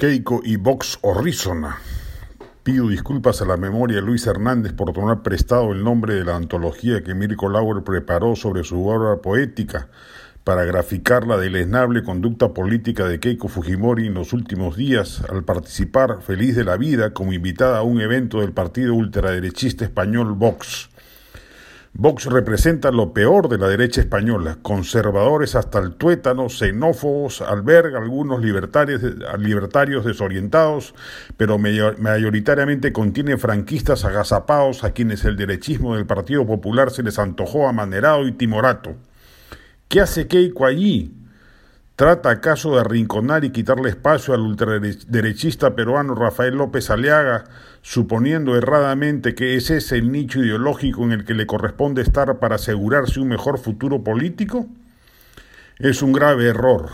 Keiko 0.00 0.40
y 0.42 0.56
Vox 0.56 0.98
Horrízona. 1.02 1.76
Pido 2.62 2.88
disculpas 2.88 3.42
a 3.42 3.44
la 3.44 3.58
memoria 3.58 3.96
de 3.96 4.02
Luis 4.02 4.26
Hernández 4.26 4.72
por 4.72 4.94
tomar 4.94 5.22
prestado 5.22 5.72
el 5.72 5.84
nombre 5.84 6.14
de 6.14 6.24
la 6.24 6.36
antología 6.36 7.04
que 7.04 7.14
Mirko 7.14 7.50
Lauer 7.50 7.84
preparó 7.84 8.34
sobre 8.34 8.64
su 8.64 8.88
obra 8.88 9.20
poética 9.20 9.88
para 10.42 10.64
graficar 10.64 11.26
la 11.26 11.36
deleznable 11.36 12.02
conducta 12.02 12.54
política 12.54 13.06
de 13.06 13.20
Keiko 13.20 13.48
Fujimori 13.48 14.06
en 14.06 14.14
los 14.14 14.32
últimos 14.32 14.74
días 14.74 15.22
al 15.28 15.44
participar 15.44 16.22
feliz 16.22 16.56
de 16.56 16.64
la 16.64 16.78
vida 16.78 17.12
como 17.12 17.34
invitada 17.34 17.76
a 17.76 17.82
un 17.82 18.00
evento 18.00 18.40
del 18.40 18.52
partido 18.52 18.94
ultraderechista 18.94 19.84
español 19.84 20.32
Vox. 20.32 20.89
Vox 21.92 22.26
representa 22.26 22.92
lo 22.92 23.12
peor 23.12 23.48
de 23.48 23.58
la 23.58 23.68
derecha 23.68 24.00
española, 24.00 24.58
conservadores 24.62 25.54
hasta 25.56 25.80
el 25.80 25.94
tuétano, 25.96 26.48
xenófobos, 26.48 27.42
alberga 27.42 27.98
algunos 27.98 28.40
libertarios, 28.40 29.02
libertarios 29.38 30.04
desorientados, 30.04 30.94
pero 31.36 31.58
mayoritariamente 31.58 32.92
contiene 32.92 33.36
franquistas 33.38 34.04
agazapados 34.04 34.84
a 34.84 34.92
quienes 34.92 35.24
el 35.24 35.36
derechismo 35.36 35.96
del 35.96 36.06
Partido 36.06 36.46
Popular 36.46 36.90
se 36.90 37.02
les 37.02 37.18
antojó 37.18 37.68
amanerado 37.68 38.26
y 38.26 38.32
timorato. 38.32 38.94
¿Qué 39.88 40.00
hace 40.00 40.28
Keiko 40.28 40.66
allí? 40.66 41.19
¿Trata 42.00 42.30
acaso 42.30 42.72
de 42.72 42.80
arrinconar 42.80 43.44
y 43.44 43.50
quitarle 43.50 43.90
espacio 43.90 44.32
al 44.32 44.40
ultraderechista 44.40 45.74
peruano 45.74 46.14
Rafael 46.14 46.54
López 46.54 46.88
Aliaga, 46.88 47.44
suponiendo 47.82 48.56
erradamente 48.56 49.34
que 49.34 49.54
ese 49.54 49.76
es 49.76 49.92
el 49.92 50.10
nicho 50.10 50.42
ideológico 50.42 51.04
en 51.04 51.12
el 51.12 51.26
que 51.26 51.34
le 51.34 51.44
corresponde 51.44 52.00
estar 52.00 52.38
para 52.38 52.54
asegurarse 52.54 53.20
un 53.20 53.28
mejor 53.28 53.58
futuro 53.58 54.02
político? 54.02 54.66
Es 55.78 56.00
un 56.00 56.14
grave 56.14 56.46
error. 56.46 56.88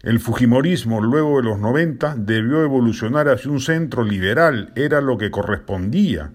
El 0.00 0.20
Fujimorismo, 0.20 1.00
luego 1.00 1.38
de 1.38 1.48
los 1.48 1.58
90, 1.58 2.14
debió 2.16 2.62
evolucionar 2.62 3.28
hacia 3.28 3.50
un 3.50 3.58
centro 3.58 4.04
liberal, 4.04 4.70
era 4.76 5.00
lo 5.00 5.18
que 5.18 5.32
correspondía. 5.32 6.30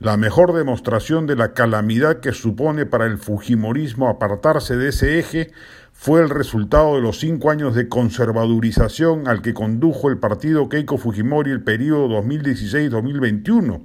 La 0.00 0.16
mejor 0.16 0.54
demostración 0.54 1.26
de 1.26 1.36
la 1.36 1.52
calamidad 1.52 2.20
que 2.20 2.32
supone 2.32 2.86
para 2.86 3.04
el 3.04 3.18
Fujimorismo 3.18 4.08
apartarse 4.08 4.78
de 4.78 4.88
ese 4.88 5.18
eje 5.18 5.52
fue 5.92 6.22
el 6.22 6.30
resultado 6.30 6.94
de 6.94 7.02
los 7.02 7.18
cinco 7.20 7.50
años 7.50 7.74
de 7.74 7.90
conservadurización 7.90 9.28
al 9.28 9.42
que 9.42 9.52
condujo 9.52 10.08
el 10.08 10.16
partido 10.16 10.70
Keiko 10.70 10.96
Fujimori 10.96 11.50
el 11.50 11.62
periodo 11.62 12.08
2016-2021, 12.22 13.82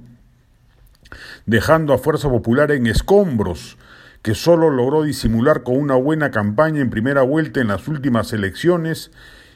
dejando 1.44 1.92
a 1.92 1.98
Fuerza 1.98 2.30
Popular 2.30 2.72
en 2.72 2.86
escombros, 2.86 3.76
que 4.22 4.34
solo 4.34 4.70
logró 4.70 5.02
disimular 5.02 5.64
con 5.64 5.76
una 5.76 5.96
buena 5.96 6.30
campaña 6.30 6.80
en 6.80 6.88
primera 6.88 7.20
vuelta 7.20 7.60
en 7.60 7.68
las 7.68 7.88
últimas 7.88 8.32
elecciones 8.32 9.10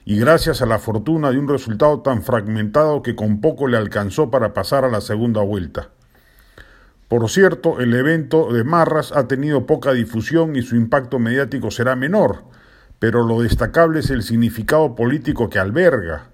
y 0.04 0.18
gracias 0.18 0.60
a 0.60 0.66
la 0.66 0.78
fortuna 0.78 1.30
de 1.30 1.38
un 1.38 1.48
resultado 1.48 2.02
tan 2.02 2.22
fragmentado 2.22 3.02
que 3.02 3.16
con 3.16 3.40
poco 3.40 3.66
le 3.66 3.78
alcanzó 3.78 4.30
para 4.30 4.52
pasar 4.52 4.84
a 4.84 4.90
la 4.90 5.00
segunda 5.00 5.40
vuelta. 5.40 5.88
Por 7.10 7.28
cierto, 7.28 7.80
el 7.80 7.92
evento 7.92 8.52
de 8.52 8.62
Marras 8.62 9.10
ha 9.10 9.26
tenido 9.26 9.66
poca 9.66 9.92
difusión 9.92 10.54
y 10.54 10.62
su 10.62 10.76
impacto 10.76 11.18
mediático 11.18 11.72
será 11.72 11.96
menor, 11.96 12.44
pero 13.00 13.26
lo 13.26 13.42
destacable 13.42 13.98
es 13.98 14.10
el 14.10 14.22
significado 14.22 14.94
político 14.94 15.50
que 15.50 15.58
alberga. 15.58 16.28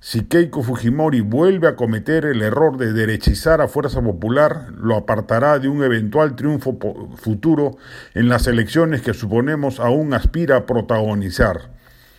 Si 0.00 0.24
Keiko 0.24 0.64
Fujimori 0.64 1.20
vuelve 1.20 1.68
a 1.68 1.76
cometer 1.76 2.24
el 2.24 2.42
error 2.42 2.76
de 2.76 2.92
derechizar 2.92 3.60
a 3.60 3.68
Fuerza 3.68 4.02
Popular, 4.02 4.72
lo 4.76 4.96
apartará 4.96 5.60
de 5.60 5.68
un 5.68 5.84
eventual 5.84 6.34
triunfo 6.34 6.76
futuro 7.14 7.76
en 8.14 8.28
las 8.28 8.48
elecciones 8.48 9.02
que 9.02 9.14
suponemos 9.14 9.78
aún 9.78 10.12
aspira 10.12 10.56
a 10.56 10.66
protagonizar, 10.66 11.70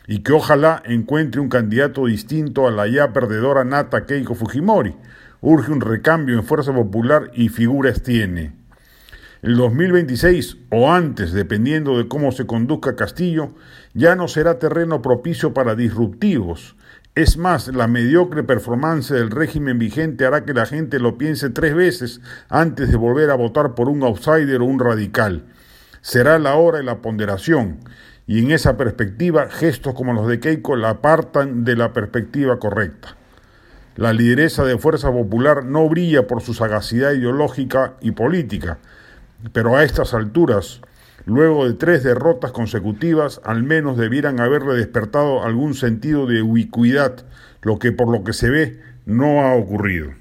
y 0.08 0.20
que 0.20 0.32
ojalá 0.32 0.82
encuentre 0.86 1.42
un 1.42 1.50
candidato 1.50 2.06
distinto 2.06 2.70
a 2.70 2.72
la 2.72 2.88
ya 2.88 3.12
perdedora 3.12 3.66
nata 3.66 4.06
Keiko 4.06 4.34
Fujimori, 4.34 4.96
urge 5.42 5.72
un 5.72 5.82
recambio 5.82 6.36
en 6.36 6.44
Fuerza 6.44 6.74
Popular 6.74 7.32
y 7.34 7.50
figuras 7.50 8.02
tiene. 8.02 8.54
El 9.44 9.56
2026 9.56 10.58
o 10.72 10.92
antes, 10.92 11.32
dependiendo 11.32 11.98
de 11.98 12.08
cómo 12.08 12.32
se 12.32 12.48
conduzca 12.48 12.95
Castillo, 12.95 13.54
ya 13.94 14.16
no 14.16 14.28
será 14.28 14.58
terreno 14.58 15.02
propicio 15.02 15.54
para 15.54 15.76
disruptivos. 15.76 16.76
Es 17.14 17.38
más, 17.38 17.67
la 17.67 17.88
mediocre 17.88 18.44
performance 18.44 19.14
del 19.14 19.32
régimen 19.32 19.80
vigente 19.80 20.26
hará 20.26 20.44
que 20.44 20.54
la 20.54 20.66
gente 20.66 21.00
lo 21.00 21.17
piense 21.17 21.50
tres 21.50 21.76
veces 21.76 22.22
antes 22.50 22.90
de 22.90 22.98
volver 22.98 23.30
a 23.30 23.36
votar 23.36 23.76
por 23.76 23.90
un 23.90 24.04
outsider 24.04 24.61
o 24.61 24.66
un 24.66 24.80
radical. 24.80 25.45
Será 26.02 26.40
la 26.40 26.56
hora 26.56 26.80
de 26.80 26.84
la 26.84 27.02
ponderación, 27.02 27.80
y 28.28 28.44
en 28.44 28.52
esa 28.52 28.76
perspectiva, 28.76 29.50
gestos 29.50 29.94
como 29.94 30.14
los 30.14 30.28
de 30.28 30.40
Keiko 30.40 30.76
la 30.76 30.90
apartan 30.90 31.64
de 31.64 31.76
la 31.76 31.94
perspectiva 31.94 32.60
correcta. 32.60 33.17
La 33.98 34.14
lideresa 34.14 34.64
de 34.64 34.78
Fuerza 34.78 35.12
Popular 35.12 35.66
no 35.66 35.90
brilla 35.90 36.28
por 36.28 36.44
su 36.44 36.54
sagacidad 36.54 37.14
ideológica 37.14 37.96
y 38.00 38.12
política, 38.12 38.78
pero 39.54 39.76
a 39.76 39.84
estas 39.84 40.14
alturas, 40.14 40.82
luego 41.26 41.68
de 41.68 41.74
tres 41.74 42.04
derrotas 42.04 42.52
consecutivas, 42.52 43.42
al 43.44 43.64
menos 43.64 43.98
debieran 43.98 44.40
haberle 44.40 44.76
despertado 44.76 45.44
algún 45.44 45.74
sentido 45.74 46.28
de 46.28 46.44
ubicuidad, 46.44 47.26
lo 47.64 47.80
que 47.80 47.92
por 47.92 48.08
lo 48.10 48.24
que 48.24 48.34
se 48.34 48.52
ve 48.52 48.80
no 49.08 49.42
ha 49.42 49.56
ocurrido. 49.56 50.12